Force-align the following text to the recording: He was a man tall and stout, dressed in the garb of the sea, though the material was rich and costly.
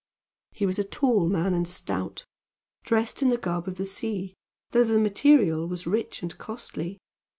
He 0.51 0.65
was 0.65 0.79
a 0.79 0.81
man 0.81 0.89
tall 0.89 1.35
and 1.35 1.67
stout, 1.67 2.25
dressed 2.83 3.21
in 3.21 3.29
the 3.29 3.37
garb 3.37 3.67
of 3.67 3.75
the 3.75 3.85
sea, 3.85 4.33
though 4.71 4.83
the 4.83 4.97
material 4.97 5.67
was 5.67 5.85
rich 5.85 6.23
and 6.23 6.35
costly. 6.39 6.97